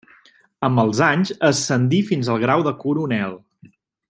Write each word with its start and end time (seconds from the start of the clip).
Amb 0.67 0.81
els 0.83 1.01
anys 1.09 1.33
ascendí 1.51 2.01
fins 2.11 2.33
al 2.37 2.43
grau 2.47 2.67
de 2.71 2.77
coronel. 2.85 3.41